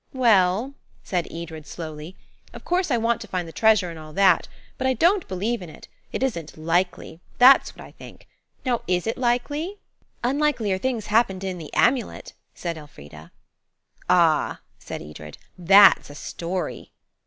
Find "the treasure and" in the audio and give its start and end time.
3.47-3.99